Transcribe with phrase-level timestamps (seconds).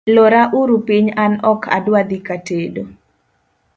[0.15, 2.83] lora uru piny an ok adwa dhi katedo